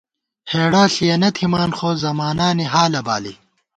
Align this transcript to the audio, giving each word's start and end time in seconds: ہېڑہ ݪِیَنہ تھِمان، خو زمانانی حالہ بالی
ہېڑہ 0.51 0.83
ݪِیَنہ 0.93 1.29
تھِمان، 1.35 1.71
خو 1.77 1.89
زمانانی 2.03 2.65
حالہ 2.73 3.01
بالی 3.07 3.33